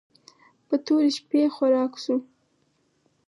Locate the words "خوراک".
1.55-1.93